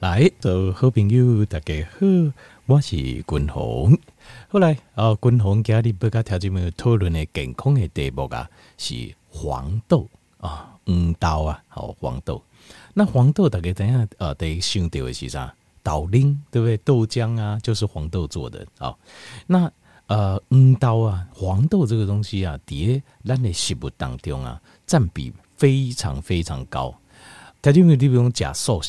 [0.00, 2.06] 来，做好朋友，大家好，
[2.64, 3.98] 我是君鸿。
[4.48, 10.08] 后来啊，君鸿今日要跟条件朋友讨论的健康的题目啊，是黄豆
[10.38, 12.42] 啊，黄豆啊，好黄豆。
[12.94, 15.54] 那黄豆大家等下呃，得想到的是啥？
[15.82, 16.18] 豆奶
[16.50, 16.78] 对不对？
[16.78, 18.96] 豆浆啊，就是黄豆做的啊。
[19.46, 19.70] 那
[20.06, 26.98] 呃，黄豆啊，黄豆这个东西啊，在咱的食物当中啊，占比非常非常高。
[27.60, 28.80] 条件朋友，你比如讲素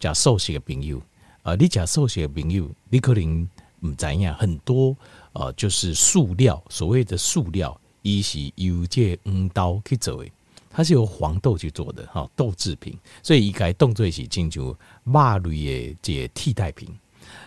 [0.00, 1.00] 食，素食的朋友，
[1.42, 3.48] 呃，你讲素食的朋友，你可能
[3.80, 4.96] 唔知样，很多
[5.32, 10.30] 呃，就是塑料，所谓的塑料，伊是由这黄豆去做的，
[10.70, 16.88] 它是由黄豆去做的，哈，豆制品，所以伊该当作是进入肉类的这替代品。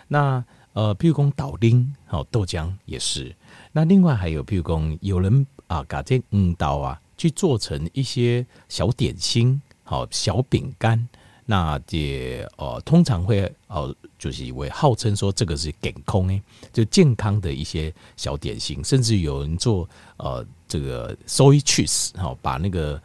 [0.08, 3.36] 那呃，譬如讲豆丁，好豆浆也是。
[3.72, 11.08] 那另外还有譬如讲，有人啊，把这黄豆啊去做成一些小点心，好小饼干。
[11.48, 16.40] 那这呃，通常会呃，就是会号称说这个是健康诶，
[16.72, 23.02] 就健康的一些小点心，甚至有人做呃这个 soy cheese，好把那个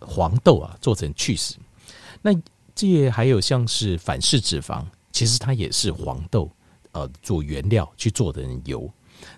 [0.00, 1.52] 黄豆啊做成 cheese。
[2.22, 2.32] 那
[2.74, 6.50] 这还有像是反式脂肪，其实它也是黄豆。
[6.94, 8.86] 呃，做原料去做的油，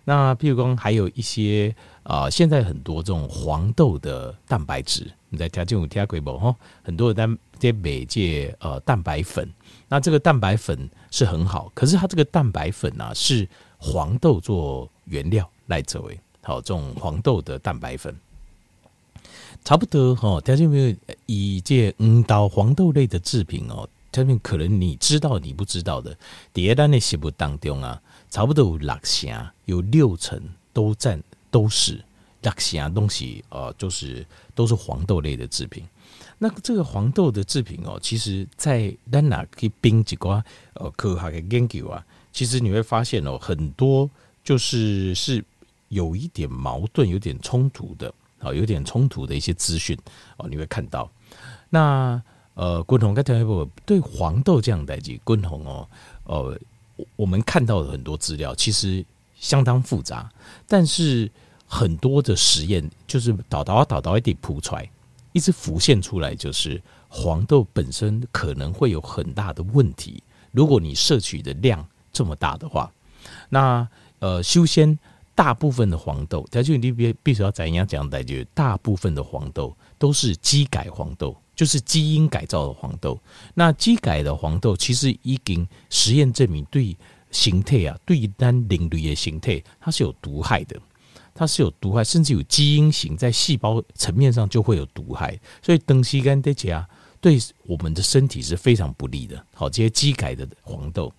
[0.03, 6.57] 那譬如说还有一些啊、呃，现在很多这种黄豆的蛋白质，你在条件有听过不哈？
[6.83, 9.49] 很多的蛋这些媒介呃蛋白粉，
[9.89, 13.49] 那这个蛋白粉是很好，可是它这个蛋白粉呢、啊、是
[13.79, 18.15] 黄豆做原料来作为好这种黄豆的蛋白粉，
[19.65, 20.39] 差不多哈。
[20.43, 23.89] 条件没有以这五到黄豆类的制品哦。
[24.13, 26.15] 下面可能你知道你不知道的，
[26.53, 27.99] 第二单的食物当中啊，
[28.31, 30.39] 差不多有六成，有六成
[30.75, 31.19] 都占
[31.51, 32.05] 都是
[32.43, 35.83] 六成东西，呃，就是都是黄豆类的制品。
[36.45, 44.11] 那这个黄豆的制品哦，其实在咱哪可以冰几瓜呃科学的研究啊，其实你会发现哦，很多
[44.45, 45.43] 就是是
[45.89, 49.97] 有一点矛盾、有点冲突的，啊，有点冲突的一些资讯
[50.37, 51.11] 哦，你会看到
[51.71, 52.23] 那。
[52.57, 55.89] 呃，昆宏刚才我对黄豆这样的东西，昆宏哦，
[56.23, 56.57] 呃，
[57.17, 59.05] 我们看到的很多资料其实
[59.35, 60.31] 相当复杂，
[60.69, 61.29] 但是
[61.67, 64.89] 很多的实验就是导导导导一点铺出来，
[65.35, 70.23] 一直浮现出来，就是黄豆本身可能会有很大的问题。
[70.53, 72.91] 如果你摄取的量这么大的话，
[73.51, 73.87] 那
[74.21, 74.99] 呃，修仙
[75.35, 81.37] 大部分的黄豆，它就你必必须要怎样讲的，就大部分的黄豆都是基改黄豆。
[81.57, 83.17] 就是基因改造的黄豆，
[83.55, 86.97] 那基改的黄豆其实已经实验证明对
[87.31, 90.77] 形态啊，对单领域的形态，它是有毒害的，
[91.35, 96.87] 它是有毒害，甚至有基因型在细胞层面上就会有毒害，所以长时间在吃
[97.21, 99.45] 对我们的身体是非常不利的。
[99.55, 101.13] 好，这些基改的黄豆，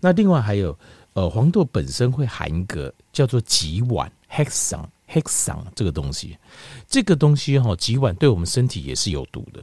[0.00, 0.78] 那另外还有
[1.14, 6.36] 呃，黄豆本身会含一个叫做己烷 hexan hexan 这个东西，
[6.86, 9.62] 这个东西哈，己烷对我们身体也是有毒的。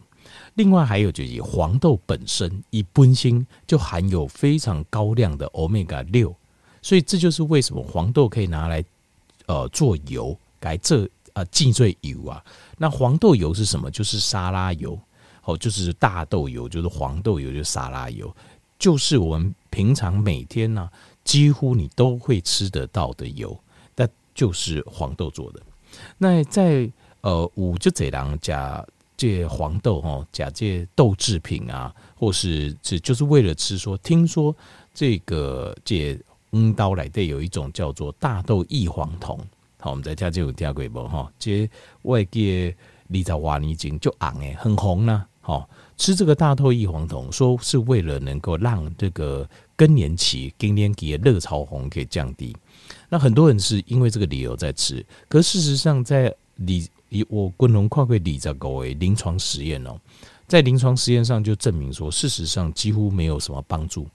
[0.55, 6.35] 另外还有就是黄豆本身一本身就含有非常高量的欧米伽六，
[6.81, 8.83] 所以这就是为什么黄豆可以拿来
[9.47, 12.43] 呃做油，改这呃净赘油啊。
[12.77, 13.89] 那黄豆油是什么？
[13.91, 14.99] 就是沙拉油，
[15.43, 18.35] 哦，就是大豆油，就是黄豆油，就是沙拉油，
[18.77, 20.89] 就是我们平常每天呢、
[21.23, 23.57] 几乎你都会吃得到的油，
[23.95, 25.61] 那就是黄豆做的。
[26.17, 28.85] 那在呃五就这两家。
[29.15, 33.95] 借黄豆哦，假借豆制品啊，或是这就是为了吃说。
[33.99, 34.53] 听说
[34.91, 36.19] 这个借
[36.53, 39.39] 黄豆来的有一种叫做大豆异黄酮，
[39.79, 41.27] 好，我们在家就有听过不哈？
[41.39, 41.67] 这
[42.03, 42.73] 外界
[43.07, 45.25] 你在挖泥井就红诶，很红呢。
[45.41, 52.55] 好，吃这个大豆异黄酮，说是为了能够让这个更年期更年期的热潮红可以降低。
[53.09, 56.87] 那很多人是因为这个理由在吃，可事实上在你。
[57.09, 59.95] 以我共同跨过里在搞诶临床实验哦，
[60.47, 64.07] 在临床实验上就证明说，事实上几乎没有什么帮助。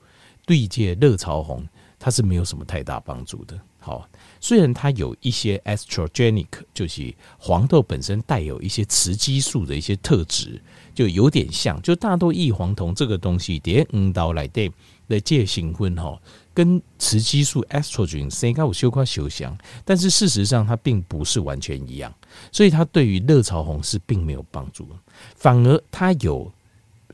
[0.44, 1.64] 对这热潮红，
[1.98, 3.58] 它是没有什么太大帮助的。
[3.80, 4.06] 好，
[4.40, 10.60] 虽然它有一些 estrogenic，就是黄豆本身带有一些雌激素的一些特质，
[10.94, 14.70] 就有点像，就大豆异黄酮这个东西，点五刀来对
[15.06, 16.20] 来借新婚哈。
[16.52, 22.12] 跟雌激素 estrogen 三个五修块修香，但是事实上它并不是完全一样，
[22.50, 24.88] 所以它对于热潮红是并没有帮助，
[25.36, 26.52] 反而它有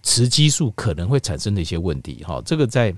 [0.02, 2.24] 雌激素可能会产生的一些问题。
[2.24, 2.92] 哈，这个在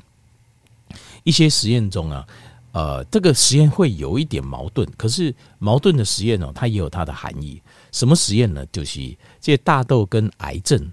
[1.27, 2.27] 一些实验中啊，
[2.71, 7.61] 呃，这个实验会有一点矛盾，可是矛盾的实验呢，它也有它的含义。
[7.91, 8.65] 什么实验呢？
[8.73, 10.91] 就是这大豆跟癌症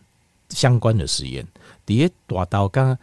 [0.50, 1.48] 相关的实验，
[1.86, 2.98] 第一大豆刚。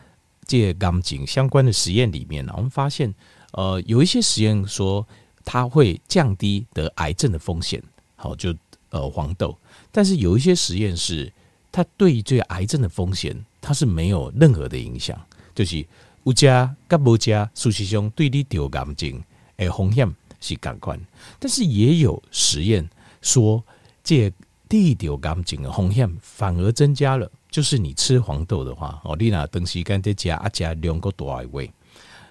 [0.46, 3.14] 这钢筋相关的实验里面呢，我们发现，
[3.52, 5.06] 呃，有一些实验说
[5.44, 7.80] 它会降低得癌症的风险。
[8.16, 8.52] 好，就
[8.88, 9.56] 呃黄豆，
[9.92, 11.32] 但是有一些实验是
[11.70, 15.16] 它对这癌症的风险，它是没有任何的影响，
[15.54, 15.86] 就是
[16.24, 19.22] 有加跟无加，事实上对你得癌症
[19.56, 20.08] 诶风险
[20.40, 21.00] 是同款，
[21.38, 22.88] 但是也有实验
[23.22, 23.62] 说，
[24.02, 24.32] 这
[24.68, 27.30] 第得癌症的风险反而增加了。
[27.50, 31.68] 就是你吃黄豆的话，哦，你那东西干在加啊加两个多位。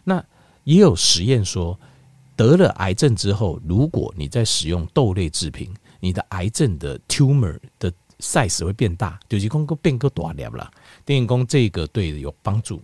[0.06, 0.24] 那
[0.64, 1.78] 也有实验说，
[2.38, 10.72] 得了癌症之后，如果你在使用豆类制品，你的癌症的 tumor 的 size 会变大，就是讲个变个大粒了。
[11.06, 12.82] 电影工这个对有帮助，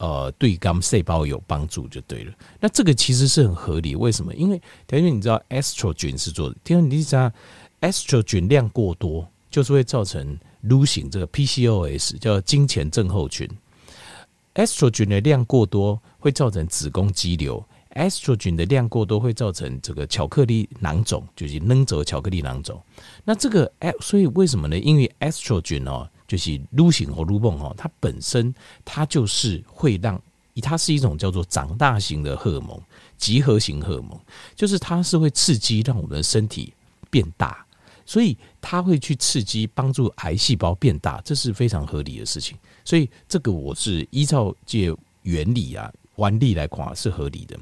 [0.00, 2.32] 呃，对肝细胞有帮助就对了。
[2.58, 4.34] 那这个其实是很合理，为什么？
[4.34, 4.60] 因为
[4.90, 7.32] 因为你知道 estrogen 是做的，第二你知道
[7.80, 10.38] estrogen 量过多，就是会造成。
[10.62, 13.48] Losing 这个 PCOS 叫经前症候群
[14.56, 17.64] ，estrogen 的量过多会造成子宫肌瘤
[17.94, 22.78] ，estrogen 的量过多会造成这个巧克力囊肿，就是扔走巧克力囊肿。
[23.24, 23.72] 那这个，
[24.02, 24.78] 所以为什么呢？
[24.78, 28.54] 因为 estrogen 哦，就是 Losing 和 Lubon 哦，它本身
[28.84, 30.22] 它就是会让
[30.62, 32.80] 它是一种叫做长大型的荷尔蒙，
[33.18, 34.16] 集合型荷尔蒙，
[34.54, 36.72] 就是它是会刺激让我们的身体
[37.10, 37.66] 变大。
[38.06, 42.56] 所以它会去刺激，帮助癌细胞变大，这是非常合理的事情。
[42.84, 47.58] 所以这个我是依照这原理啊、原理来看是合理的。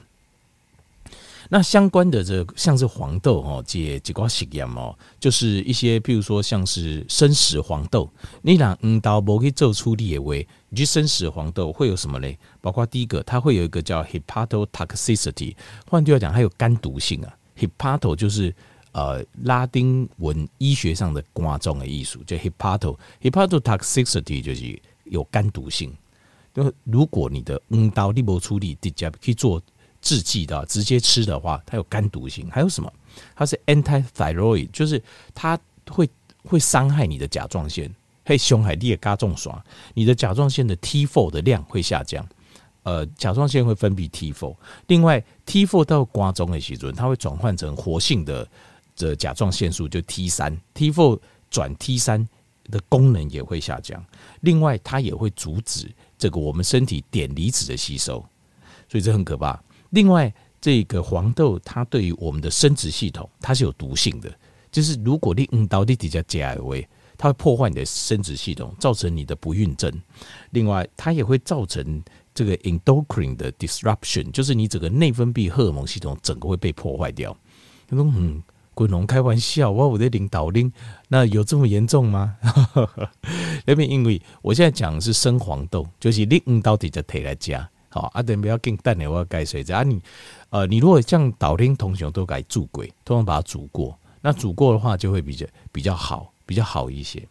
[1.48, 8.10] 那相关的这像是黄豆哦，这几个实验哦，就是一些譬如说像是生食黄豆，
[8.42, 10.34] 你让嗯到某去做处理的话，
[10.68, 12.38] 你去生食黄豆会有什么嘞？
[12.60, 15.56] 包括第一个，它会有一个叫 hepatotoxicity，
[15.86, 17.34] 换句话讲，它有肝毒性啊。
[17.58, 18.54] hepato 就是。
[18.92, 25.94] 呃，拉丁文医学上的肝脏的艺术叫 hepato，hepatotoxicity 就是有肝毒性。
[26.54, 29.62] 就如果你的嗯刀你没处理，直接去做
[30.08, 32.48] 制剂的，直接吃的话，它有肝毒性。
[32.50, 32.90] 还有什么？
[33.36, 35.02] 它是 antithyroid，就是
[35.34, 35.58] 它
[35.90, 36.08] 会
[36.44, 37.94] 会伤害你的甲状腺，
[38.24, 39.52] 会伤害你的甲状腺，
[39.92, 42.26] 你的甲状腺的 T4 的量会下降。
[42.84, 44.56] 呃，甲状腺会分泌 T4，
[44.86, 48.48] 另外 T4 到瓜中的时候，它会转换成活性的。
[48.98, 51.20] 这甲状腺素就 T 三 T four
[51.50, 52.28] 转 T 三
[52.64, 54.04] 的功能也会下降，
[54.40, 55.88] 另外它也会阻止
[56.18, 58.18] 这个我们身体碘离子的吸收，
[58.88, 59.62] 所以这很可怕。
[59.90, 64.32] 另外，这个黄豆它对于我们的生殖系统它是有毒性的，
[64.70, 66.86] 就是如果你嗯到底底下加位，
[67.16, 69.92] 它会破坏你的生殖系统，造成你的不孕症。
[70.50, 72.02] 另外，它也会造成
[72.34, 77.36] 这个 endocrine 的 disruption，就是你整个内分泌荷尔蒙系统整个会被破坏掉。
[77.88, 78.42] 他说嗯。
[78.74, 80.72] 滚龙开玩笑，我我的领导令，
[81.08, 82.36] 那有这么严重吗？
[83.66, 88.22] 那边因为我现在讲的是生黄豆，就是你到底在提来加好啊？
[88.22, 89.82] 等不要跟蛋的，我要盖水啊！
[89.82, 90.00] 你
[90.50, 97.22] 呃，你如果像导令同学都改煮过，通常把它煮过，那煮过的话就会比较比较好，比较好一些。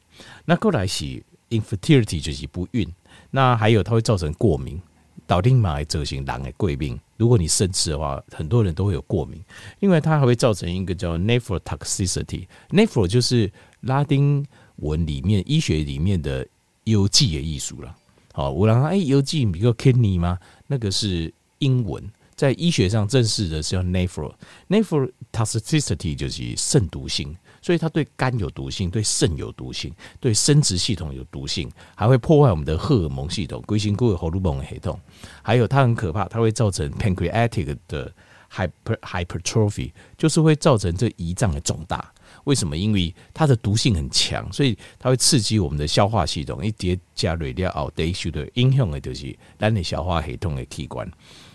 [0.45, 2.87] 那过来是 infertility 就是不孕，
[3.31, 4.81] 那还有它会造成过敏。
[5.25, 9.43] 导定马来执行狼的贵病，如果你生吃的话，很多人都会有过敏。
[9.79, 12.47] 另外，它还会造成一个叫 nephrotoxicity。
[12.69, 13.51] nephro 就是
[13.81, 14.45] 拉丁
[14.77, 16.47] 文里面医学里面的
[16.85, 17.93] 邮寄的艺术了。
[18.37, 20.37] 好，我让他哎，邮寄比如 kidney 吗？
[20.67, 24.31] 那个是英文，在医学上正式的是叫 nephro。
[24.69, 27.35] nephrotoxicity 就是肾毒性。
[27.63, 34.99] 所以它对肝有毒性，对肾有毒性，对生殖系统有毒性，还会破坏我们的荷尔蒙系统，龟心骨的荷尔蒙系统。
[35.41, 38.13] 还有它很可怕，它会造成 pancreatic 的
[38.51, 42.13] hyper hypertrophy，就是会造成这胰脏的肿大。
[42.43, 42.77] 为什么？
[42.77, 46.65] 因为它的毒性很强，所以它会刺激我们的消化系统。
[46.65, 51.09] 一叠加瑞料奥得修的影响的就是咱的消化系统的器官，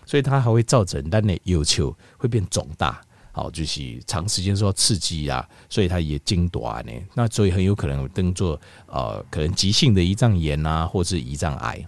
[0.05, 3.01] 所以它还会造成咱的要求会变肿大。
[3.35, 6.93] 好，就是长时间受到刺激啊，所以它也精短呢。
[7.15, 11.87] 那所以很有可能登做呃，可能急性的胰脏炎啊，或是胰脏癌。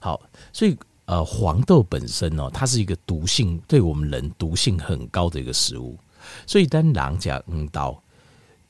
[0.00, 0.20] 好，
[0.52, 5.98] 所以呃，黄豆本身哦，它是一个毒性对我们人毒性很高的一个食物。
[6.46, 8.02] 所以当狼甲嗯刀，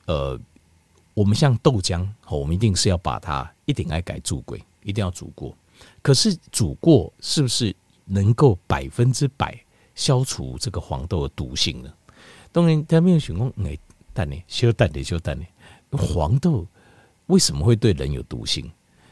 [0.05, 0.39] 呃，
[1.13, 5.55] 我们像豆浆，我们一定是要把它一定要改煮过，一定要煮过。
[6.01, 7.75] 可是煮过是不是
[8.05, 9.57] 能够百分之百？
[9.95, 11.89] 消除这个黄豆的毒性呢？
[12.51, 13.77] 当然，他没有想过哎，
[14.13, 14.35] 蛋呢？
[14.45, 15.45] 修蛋的修蛋呢？
[15.91, 16.67] 黄豆
[17.27, 18.69] 为什么会对人有毒性？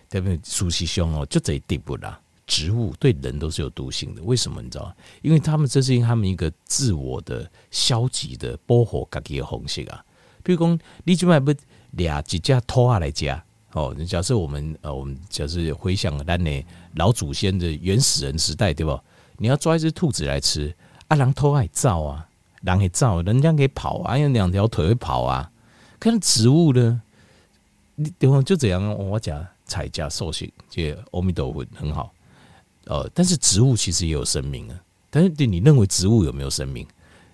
[0.09, 0.37] 对不对？
[0.43, 2.19] 熟悉兄哦，就这一地步啦。
[2.45, 4.95] 植物对人都是有毒性的，为什么你知道？
[5.21, 10.03] 因为他们这是因为他们一个自我的消极的保护自己的方式啊。
[10.43, 11.53] 比如讲，你就买不
[11.91, 18.99] 俩几只拖下来加哦，假设我们呃，我们假设回想咱的老祖先的原始人时代，对不？
[19.37, 20.75] 你要抓一只兔子来吃，
[21.07, 22.27] 啊，狼偷爱造啊，
[22.61, 25.49] 狼会造，人家可以跑啊，用两条腿会跑啊。
[25.97, 27.01] 可是植物呢？
[27.95, 32.11] 你等会就怎样，我讲采家受刑，这阿弥陀佛很好。
[32.85, 34.79] 呃，但是植物其实也有生命啊。
[35.09, 36.87] 但是你认为植物有没有生命？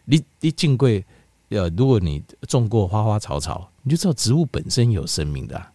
[0.06, 1.04] 你你进柜，
[1.50, 5.72] 呃，如果你种过花花草草，你就知道植物本身有生命的啊。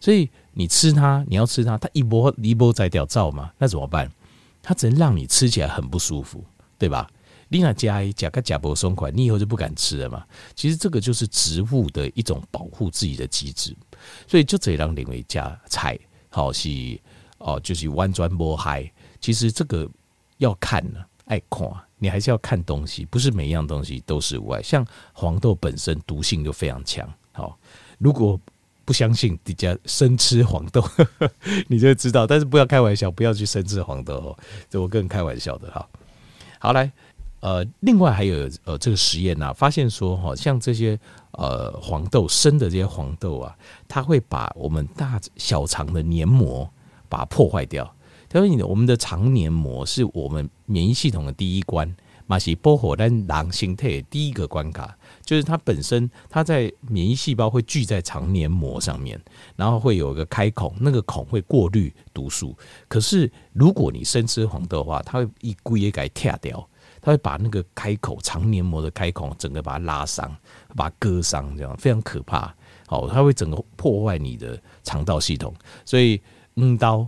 [0.00, 4.10] 所以你吃它，你要吃它，它一波一波在掉灶嘛，那怎么办？
[4.62, 6.44] 它只能让你吃起来很不舒服，
[6.78, 7.10] 对吧？
[7.48, 10.22] 另外加一加个假薄松块，你以后就不敢吃了嘛。
[10.54, 13.74] 其实这个就是植物的一种保护自己的机制。
[14.26, 16.68] 所以就这样认为加菜好是
[17.38, 18.92] 哦，就是弯砖摸嗨。
[19.20, 19.88] 其实这个
[20.38, 24.62] 要看呢，爱看，你还是要看东西，不是每一样东西都是无害。
[24.62, 27.08] 像黄豆本身毒性就非常强。
[27.32, 27.58] 好，
[27.98, 28.40] 如果
[28.84, 30.82] 不相信，底下生吃黄豆，
[31.68, 32.26] 你就知道。
[32.26, 34.38] 但是不要开玩笑，不要去生吃黄豆哦。
[34.70, 35.86] 这我个人开玩笑的哈。
[36.58, 36.90] 好，来，
[37.40, 40.98] 呃，另外还有呃这个实验啊，发现说哈，像这些
[41.32, 43.54] 呃黄豆生的这些黄豆啊，
[43.86, 46.68] 它会把我们大小肠的黏膜
[47.08, 47.94] 把它破坏掉。
[48.28, 59.20] 他说：“你我们的肠黏膜是我们免疫系统的第一关，马西波火丹狼心态第一个关卡。”就是它本身，它在免疫细胞会聚在肠黏膜上面，
[59.56, 62.56] 然后会有一个开孔，那个孔会过滤毒素。
[62.88, 66.68] 可是如果你生吃黄豆的话，它会一龟也给它跳掉，
[67.02, 70.34] 它会把那个开口肠黏膜的开孔整个把它拉伤，
[70.74, 72.54] 把它割伤，这样非常可怕。
[72.86, 75.54] 好，它会整个破坏你的肠道系统。
[75.84, 76.18] 所以，
[76.56, 77.06] 嗯，刀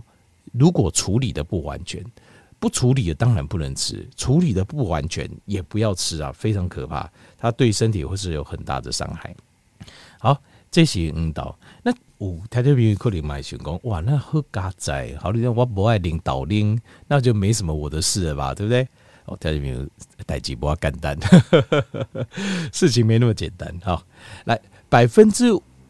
[0.51, 2.03] 如果处理的不完全。
[2.59, 9.35] 不处理的当然不能吃，处理的不完全也不要吃啊，非常可怕，它对身体会是有很大的伤害。
[10.19, 10.39] 好，
[10.69, 18.87] 这些嗯导，那五台这边可能买选工哇，那喝咖仔，好，你说我不爱领导领，那就没什么我的事了吧，对不对？
[19.25, 19.89] 哦，台这边
[20.27, 21.17] 代志不要简单，
[22.71, 23.75] 事情没那么简单。
[23.83, 24.03] 好，
[24.45, 25.45] 来百分之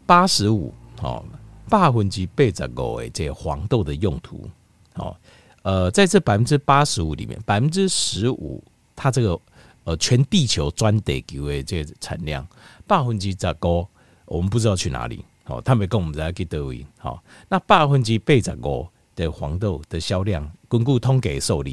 [0.05, 1.25] 八十五，好，
[1.71, 4.49] 百分之八十五的，这个黄豆的用途，
[4.93, 5.17] 好。
[5.63, 8.63] 呃，在这百分之八十五里面，百分之十五，
[8.95, 9.39] 它这个
[9.83, 12.45] 呃全地球专地球的这个产量，
[12.87, 13.87] 百分之十五，
[14.25, 15.23] 我们不知道去哪里。
[15.43, 16.83] 好，他们跟我们在给德维。
[16.97, 21.69] 好，那百分之八十五的黄豆的销量，根据统计数字，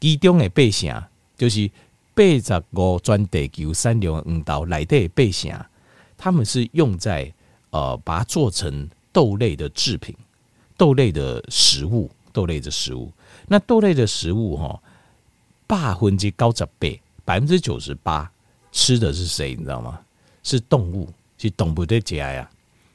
[0.00, 1.02] 其中的八成
[1.36, 1.70] 就是
[2.14, 5.64] 八十五专地球产量黄豆来的八成，
[6.18, 7.32] 他们是用在
[7.70, 10.14] 呃把它做成豆类的制品，
[10.76, 13.10] 豆类的食物，豆类的食物。
[13.48, 14.80] 那豆类的食物哈，
[15.66, 16.88] 百分之九十八，
[17.24, 18.30] 百分之九十八
[18.70, 19.56] 吃的是谁？
[19.56, 20.00] 你知道吗？
[20.42, 22.48] 是动物，是动物在吃呀。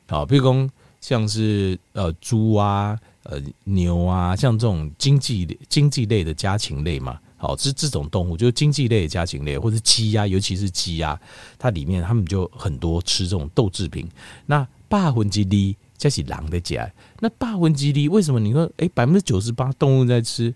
[0.07, 0.69] 好，比如说
[1.01, 7.19] 像是呃猪啊、呃牛啊，像这种经济经济类的家禽类嘛。
[7.37, 11.19] 好，是这种动物，就是经济类的家禽类，或者鸡呀，尤其是鸡呀，
[11.59, 14.09] 它里面他们就很多吃这种豆制品。
[14.45, 15.75] 那百分之二。
[15.97, 20.53] 这是狼的家，那百分之二为什么你说诶百分之九十八动物在吃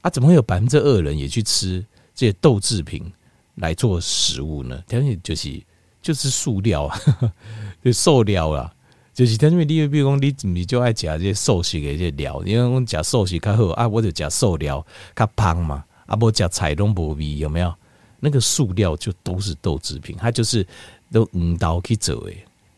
[0.00, 0.10] 啊？
[0.10, 3.12] 怎么会有百分之二人也去吃这些豆制品
[3.56, 4.82] 来做食物呢？
[4.86, 5.62] 条件就是
[6.00, 7.00] 就是塑料啊，
[7.84, 8.72] 就塑料啊，
[9.12, 17.74] 就是条件你比如讲你怎么就爱吃这些素食的这些料，因为我们吃素食较好啊，我就吃塑料较胖嘛，啊不吃菜拢无味有没有？
[18.18, 20.66] 那个塑料就都是豆制品，它就是
[21.12, 22.32] 都五刀去做的。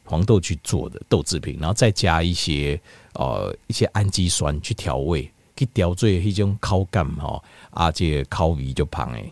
[0.09, 2.81] 黄豆去做的豆制品，然后再加一些
[3.13, 9.31] 呃一些氨基酸去调味，去调制一种口感哈，啊这个口味就胖诶。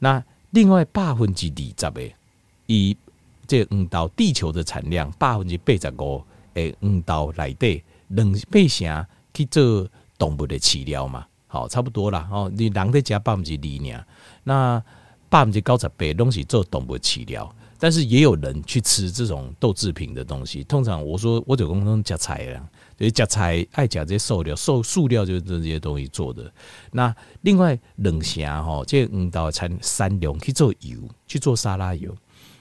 [0.00, 1.62] 那另外百分之二
[1.92, 2.16] 十诶，
[2.66, 2.96] 以
[3.46, 6.24] 这个黄豆地球的产量百分之八十五
[6.54, 9.86] 诶，黄豆内底两倍成去做
[10.18, 12.50] 动物的饲料嘛，好差不多啦哦。
[12.52, 14.04] 你人在加百分之二呢，
[14.42, 14.82] 那
[15.28, 17.54] 百分之九十八拢是做动物饲料。
[17.80, 20.62] 但是也有人去吃这种豆制品的东西。
[20.62, 22.62] 通常我说我就公公夹菜啦，
[22.98, 26.52] 所以夹菜爱夹这些塑料，塑塑料就是这些东西做的。
[26.92, 32.14] 那另外冷虾哈，这黄豆产三两去做油，去做沙拉油。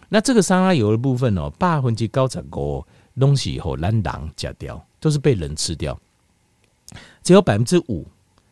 [0.07, 2.83] 那这个沙拉油的部分哦，百分之九十五
[3.19, 5.99] 东西以后让人夹掉，都是被人吃掉。
[7.21, 8.07] 只有百分之五，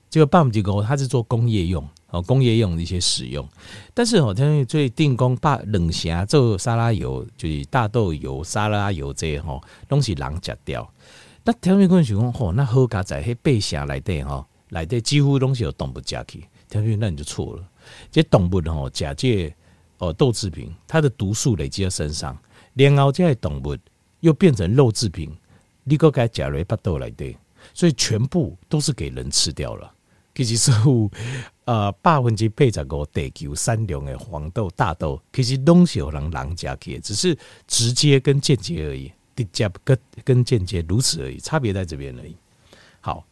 [0.10, 1.88] 只有百分之高，它是做工业用。
[2.10, 3.48] 哦，工业用的一些使用，
[3.94, 10.90] 但是哦，他最定工把冷虾做沙拉油，就是大豆油、沙拉油这些吼东西人吃掉。
[11.44, 16.46] 那条面工人讲，吼，那好加在迄八成内底哈，内底几乎东西有动物加去。
[16.70, 17.64] 条面那你就错了，
[18.12, 19.54] 这动物吼假借
[19.98, 22.38] 哦豆制品，它的毒素累积在身上，
[22.74, 23.78] 然后这些动物
[24.22, 25.30] 又变成肉制品，
[25.84, 27.36] 你个该加瑞巴豆来底，
[27.74, 29.94] 所以全部都是给人吃掉了。
[30.44, 30.72] 其实是
[31.66, 42.36] 呃百分之八十五地球产量的黄豆、大豆，其实都是有人人家给，只是直接跟间接而已，直接跟跟间接如此而已，差别在这边而已。
[43.02, 43.26] 好，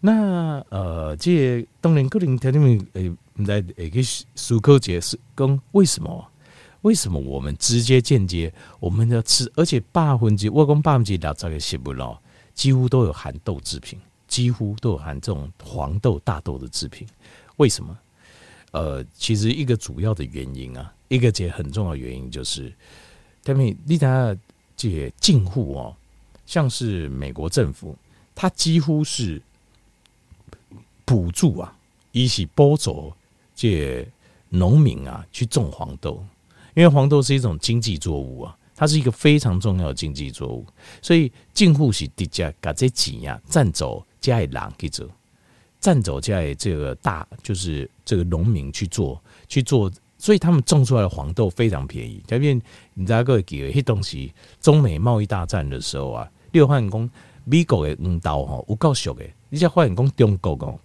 [0.00, 6.26] 那呃，这当然个人条件诶，诶，在诶个思考解释，讲为什么？
[6.82, 9.50] 为什么我们直接间接我们要吃？
[9.54, 12.20] 而且百分之我讲百分之六十的食物咯，
[12.54, 13.98] 几乎都有含豆制品。
[14.28, 17.08] 几乎都有含这种黄豆、大豆的制品，
[17.56, 17.98] 为什么？
[18.70, 22.70] 呃，其实一个主要的原因啊，一个节很重要的原因就是，
[23.42, 24.38] 他们你看
[24.76, 25.96] 这些进户哦，
[26.44, 27.96] 像是美国政府，
[28.34, 29.40] 它几乎是
[31.06, 31.74] 补助啊，
[32.12, 33.16] 一起拨走
[33.56, 34.06] 这
[34.50, 36.22] 农民啊去种黄豆，
[36.74, 38.57] 因为黄豆是一种经济作物啊。
[38.80, 40.64] 它是一个非常重要的经济作物，
[41.02, 45.04] 所以进户是直接把这钱呀占走，加一两给走，
[45.80, 52.22] 占走加这个大就是这个农民去做去做，所以他们种出来的黄豆非常便宜。
[52.24, 52.62] 这边
[52.94, 57.10] 你知道各位记得，那东西中美贸易大战的时候啊，六汉公
[57.44, 60.78] 美国的黄豆哈有够俗的，你再发现讲中国哦，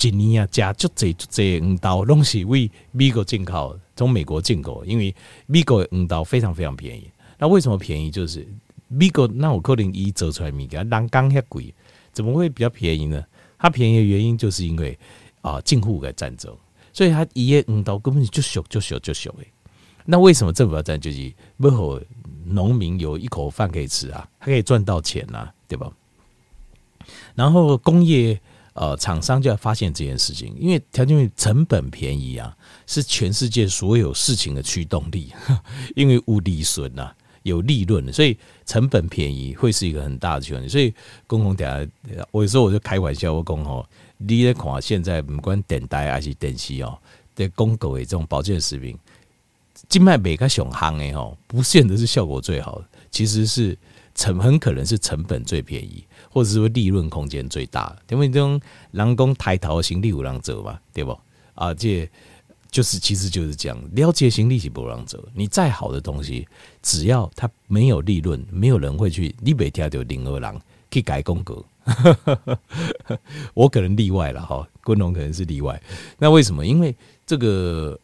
[0.00, 3.78] 一年啊加足济足济黄豆，拢是为美国进口。
[3.96, 5.12] 从美国进口，因为
[5.46, 7.10] 美国的黄豆非常非常便宜。
[7.36, 8.12] 那为什么便宜？
[8.12, 8.46] 就是
[8.86, 11.74] 美国那我可能一折出来米，给它栏杆还贵，
[12.12, 13.24] 怎么会比较便宜呢？
[13.58, 14.96] 它便宜的原因就是因为
[15.40, 16.56] 啊进户给占走，
[16.92, 19.48] 所以它一叶黄豆根本就小就小就小诶。
[20.04, 21.00] 那为什么政府要占？
[21.00, 22.00] 就是为何
[22.44, 25.90] 农民有一口饭可以吃啊，还可以赚到钱啊，对吧？
[27.34, 28.40] 然后工业。
[28.78, 32.56] 呃，厂商就要发现这件事情，因为条件成本便宜啊，
[32.86, 35.32] 是全世界所有事情的驱动力。
[35.96, 37.10] 因为无利润呐，
[37.42, 40.68] 有利润，所以成本便宜会是一个很大的权利。
[40.68, 40.94] 所以
[41.26, 43.84] 公共等下，我有时候我就开玩笑，我讲哦，
[44.16, 46.96] 你在看现在不管等待还是电视哦，
[47.34, 48.96] 对公狗的这种保健食品，
[49.88, 53.76] 静脉每个熊行的哦，不见得是效果最好的，其实是
[54.14, 56.04] 成很可能是成本最便宜。
[56.30, 58.60] 或者是说利润空间最大，因为这种
[58.92, 61.18] 人工抬头行李有人走嘛，对不？
[61.54, 62.08] 啊，这
[62.70, 65.22] 就是其实就是这样，了解行李是不让走。
[65.34, 66.46] 你再好的东西，
[66.82, 69.34] 只要它没有利润，没有人会去。
[69.40, 70.60] 你别听到零二郎
[70.90, 71.64] 去改公格，
[73.54, 75.80] 我可能例外了哈，昆龙可能是例外。
[76.18, 76.66] 那为什么？
[76.66, 76.94] 因为
[77.26, 77.98] 这个。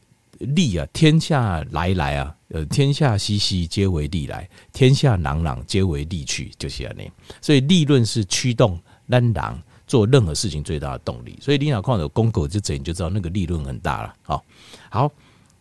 [0.45, 7.13] 利啊，天下来来啊，呃，天下熙熙皆为利来，天下攘攘皆为利去，就是这样。
[7.41, 11.39] 所以利润是驱动让人做任何事情最大的动力。
[11.41, 14.15] 所以你哪看到公狗就整，你就知道那个利润很大了。
[14.23, 14.45] 好，
[14.91, 15.11] 好，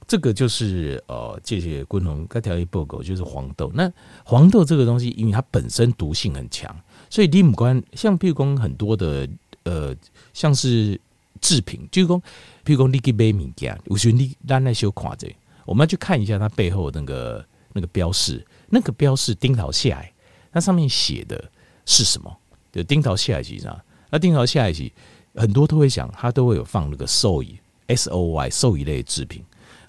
[0.08, 3.72] 这个就是呃，谢谢昆龙该条一报告就是黄豆。
[3.74, 3.92] 那
[4.24, 6.74] 黄豆这个东西，因为它本身毒性很强，
[7.10, 9.28] 所以你不管像譬如说很多的
[9.64, 9.96] 呃，
[10.34, 11.00] 像是
[11.44, 12.20] 制品，就是说。
[12.66, 15.28] 譬如讲你去买物件，我是你咱来小看者，
[15.66, 20.14] 我们要去看一下它背后那个那个标识，那个标识钉桃下来，
[20.54, 21.52] 那上面写的
[21.86, 22.34] 是什么？
[22.72, 23.78] 就钉桃下来上，
[24.10, 24.90] 那钉桃下来是
[25.36, 29.44] 很多都会想，它都会有放那个兽医 S O Y 兽医类制品。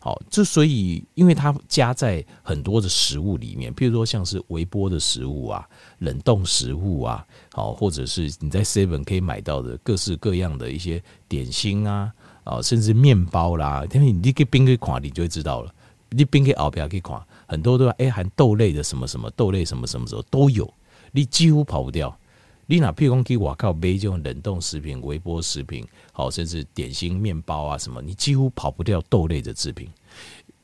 [0.05, 5.67] 好，之所以因为它加在很多的食物里面，譬如说像是微波的食物啊、
[6.01, 12.13] 冷冻食物啊，好，或者是你在 seven 可以买到的各式各样的一些点心啊。
[12.45, 15.75] 啊，甚至面包啦，因为你给冰给看，你就会知道了。
[16.11, 20.71] 你冰给熬不要给看，很多都要哎含豆类的什么什么豆类什么什么时候都有，
[21.13, 22.15] 你几乎跑不掉。
[22.67, 29.89] 你哪譬如讲给我靠买这种冷冻食品、微波食品，好，甚至点心、面包啊什么，你几乎跑不掉豆类的制品。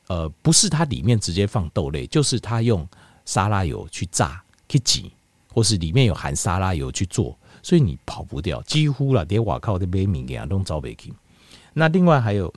[0.07, 2.87] 呃，不是它里面直接放豆类，就是它用
[3.25, 5.11] 沙拉油去炸、去挤，
[5.53, 9.23] 或是里面有含沙拉油去做，所以你跑不掉，几乎了。
[9.25, 11.13] 连我靠的杯面给啊都找不起。
[11.73, 12.51] 那另外还有，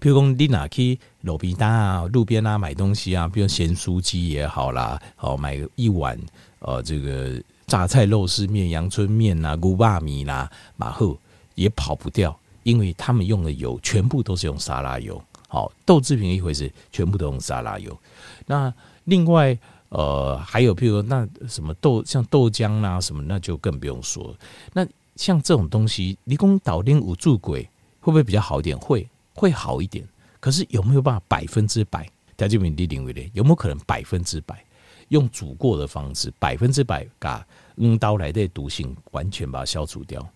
[0.00, 6.18] 譬如讲你哪去路边摊啊、路边啊买东西啊，比如咸酥鸡也好啦，好买一碗
[6.58, 11.18] 呃这个榨菜肉丝面、阳春面呐、古巴米啦，马后
[11.54, 15.18] 也跑不掉，因为他们用的油全部都是用沙拉油。
[15.48, 17.98] 好，豆制品一回事，全部都用沙拉油。
[18.44, 18.70] 那
[19.04, 19.58] 另外
[19.88, 24.36] 呃还有譬如说那什么豆像豆浆啦什么，那就更不用说。
[24.74, 27.66] 那像这种东西，你讲导丁五柱鬼。
[28.00, 28.76] 会不会比较好一点？
[28.76, 30.04] 会会好一点。
[30.40, 32.06] 可是有没有办法百分之百？
[32.36, 34.62] 条件问题定位的有没有可能百分之百
[35.10, 37.46] 用煮过的方式，百分之百把
[37.82, 40.26] 用刀来的毒性完全把它消除掉？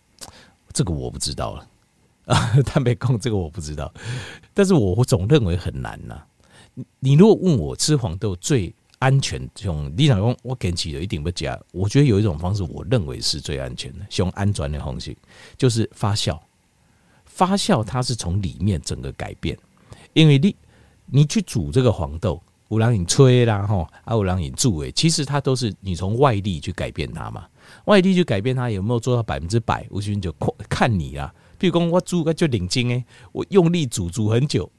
[0.73, 1.69] 这个我不知道了
[2.27, 3.93] 啊， 坦白讲，这个我不知道。
[4.53, 6.27] 但是我我总认为很难呐、啊。
[6.99, 11.59] 你如果问我吃黄豆最安全，像你老公我坚持有一定不假。
[11.73, 15.17] 我觉得有一种方式，我认为是最安全的，用安全的方式，
[15.57, 16.39] 就是发酵。
[17.25, 19.57] 发酵它是从里面整个改变，
[20.15, 20.57] 因为你
[21.07, 27.47] 你去煮这个黄豆，有人你吹啦吼，啊有人你煮诶，其实它都是你从外力去改变它嘛，
[27.85, 30.35] 外力去改变它有没有做到百分之百，吴君就
[30.69, 31.33] 看你啦。
[31.59, 34.71] 譬如说我煮个就领筋诶，我用力煮煮很久，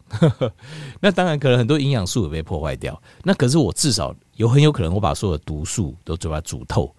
[1.01, 3.01] 那当然可能很多营养素也被破坏掉。
[3.23, 6.93] 那可是我至少有很有可能我把所有的毒素都把它煮透。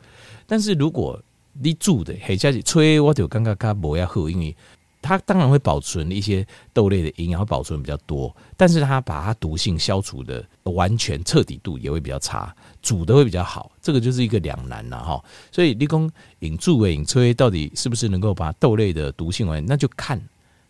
[0.47, 1.21] 但是如果
[1.61, 4.57] 你煮的黑下去吹，我就刚刚它不要喝，因为
[5.01, 12.55] 它当然会保存一些豆类的营养，会保存比较多，但是它把它毒性消除的完全彻底度也会比较差。
[12.83, 15.25] 煮的会比较好，这个就是一个两难了哈。
[15.53, 20.21] 所以立功引注为引吹，到底是不是能够把豆类的毒性完，那就看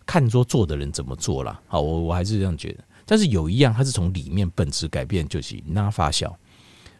[0.04, 1.60] 看说做的人怎么做了。
[1.66, 2.84] 好，我我还是这样觉得。
[3.06, 6.30] 但是有一样，它是从里面本质改变，就是那发酵，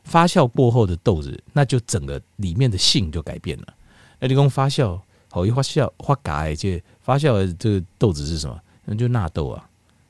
[0.04, 3.74] 发酵过后的豆子，那就整个里面的性就改变了。
[4.18, 4.98] 那立功发酵，
[5.30, 8.60] 好一发酵发改，这发酵的这个豆子是什么？
[8.84, 9.68] 那就纳豆啊，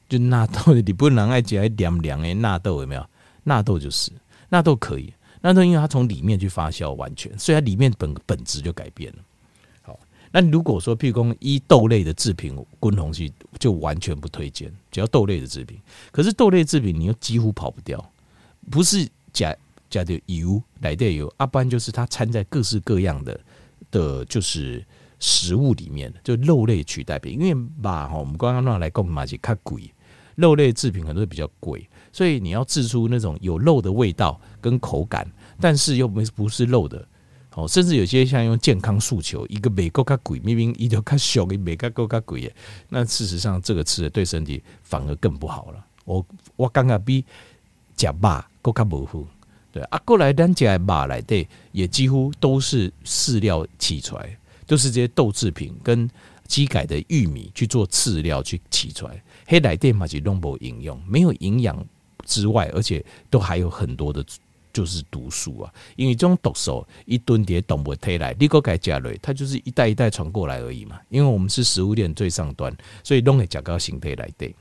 [0.09, 0.75] 就纳豆。
[0.75, 3.05] 你不能爱讲凉凉诶，纳豆有没有？
[3.45, 4.13] 纳豆就是。
[4.51, 9.19] 纳豆可以，纳豆因为它从里面去发酵，完全，所以它里面本本质就改变了。
[9.83, 9.99] 好，
[10.31, 15.79] 那如果说譬如说一豆类的制品，滚红去就完全不推荐，只要豆类的制品。
[16.11, 18.03] 可是豆类制品你又几乎跑不掉，
[18.71, 19.55] 不是加
[19.91, 23.39] 加的油来的油，啊，不然就是它掺在各式各样的
[23.91, 24.83] 的，就是
[25.19, 27.39] 食物里面，就肉类取代品。
[27.39, 29.93] 因为吧，哈，我们刚刚弄来讲嘛，是较贵，
[30.37, 31.89] 肉类制品很多比较贵。
[32.13, 37.07] 所以你要制出那种有肉的味道跟口感，但是又没不是肉的，
[37.55, 42.55] 哦，甚至有些像用健康诉求，一个美国卡贵，明明一条卡小的美国够卡贵耶，
[42.89, 45.85] 那事实上这个吃的对身体反而更不好了。
[46.05, 46.25] 我
[46.57, 47.25] 我刚刚比
[47.95, 49.27] 假肉够卡模糊，
[49.71, 54.37] 对啊，过来单加肉来对，也几乎都是饲料起出来，
[54.69, 56.09] 都是这些豆制品跟
[56.47, 61.85] 机改的玉米去做饲料去起出来，黑来电嘛是都没营养，没有营养。
[62.25, 64.23] 之外，而且都还有很多的，
[64.71, 65.73] 就是毒素啊。
[65.97, 71.01] 因为这种毒素一吨碟动物体来，你个改加类，它就是一代一代传过来而已嘛。
[71.09, 74.55] 因为我们是食物链最上端，所以弄个较高形态来对。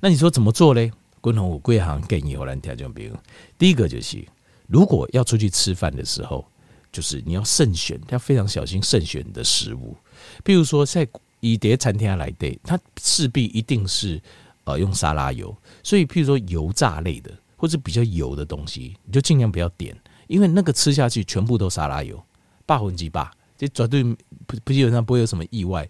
[0.00, 0.92] 那你说怎么做嘞？
[1.22, 3.16] 共同五贵行建议我来调整，比如
[3.56, 4.22] 第一个就是，
[4.66, 6.44] 如果要出去吃饭的时候，
[6.92, 9.96] 就是你要慎选，要非常小心慎选的食物。
[10.44, 11.08] 比如说在
[11.40, 14.20] 以碟餐厅来对，它势必一定是。
[14.64, 15.52] 呃，用沙拉油，
[15.82, 19.92] 所以譬如说油炸类的或者比较油的东西，你就尽量不要点，
[20.28, 22.24] 因为那个吃下去全部都沙拉油，
[22.64, 23.28] 百分之百，
[23.58, 25.88] 这绝对不不基本上不会有什么意外。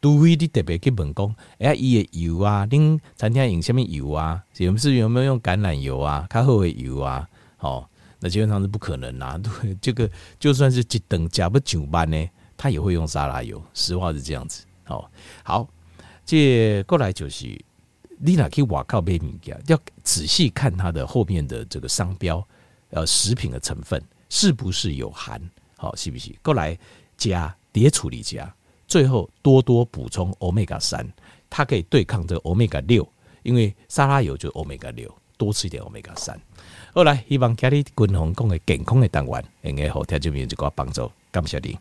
[0.00, 4.40] 除非你特别去问讲，哎，伊的油啊，恁餐厅用什么油啊？
[4.58, 6.24] 有没是有没有用橄榄油啊？
[6.30, 7.28] 较好的油啊？
[7.58, 7.84] 哦，
[8.24, 9.38] 那基本上是不可能啦。
[9.38, 10.10] 对， 这个
[10.40, 13.62] 就算是一等加不上班呢，他也会用沙拉油。
[13.74, 14.64] 实话是这样子。
[14.84, 15.10] 好，
[15.42, 15.68] 好，
[16.24, 17.62] 这过来就是。
[18.16, 22.42] 你哪去瓦靠买物件，要仔细看它的后面的这个商标，
[22.90, 25.38] 呃，食品的成分是不是有含？
[25.76, 26.32] 好，是不是？
[26.40, 26.78] 过来
[27.18, 28.54] 加叠处理加，
[28.86, 31.06] 最后多多补充欧米伽三，
[31.50, 33.06] 它可以对抗这个欧米伽六，
[33.42, 36.40] 因为沙拉油就欧米伽六，多吃一点欧米伽三。
[36.96, 41.76] 后来希望家里军方讲的健康的单元，应该好听这边有一个帮助，感谢你。